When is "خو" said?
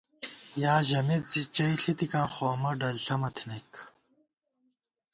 2.33-2.43